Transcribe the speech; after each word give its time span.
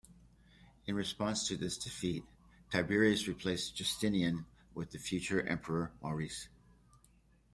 In 0.87 0.95
response 0.95 1.47
to 1.47 1.55
this 1.55 1.77
defeat, 1.77 2.23
Tiberius 2.71 3.27
replaced 3.27 3.75
Justinian 3.75 4.47
with 4.73 4.89
the 4.89 4.97
future 4.97 5.43
emperor 5.43 5.91
Maurice. 6.01 6.47